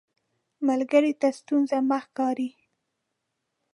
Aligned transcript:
ملګری 0.67 1.13
ته 1.21 1.27
ستونزه 1.39 1.77
مه 1.89 1.99
ښکاري 2.05 2.49